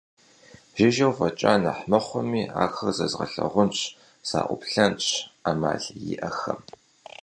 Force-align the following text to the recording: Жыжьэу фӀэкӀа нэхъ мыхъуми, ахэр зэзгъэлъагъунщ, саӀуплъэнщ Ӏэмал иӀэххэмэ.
Жыжьэу 0.77 1.13
фӀэкӀа 1.17 1.53
нэхъ 1.63 1.83
мыхъуми, 1.89 2.43
ахэр 2.63 2.89
зэзгъэлъагъунщ, 2.97 3.79
саӀуплъэнщ 4.27 5.05
Ӏэмал 5.43 5.83
иӀэххэмэ. 6.11 6.63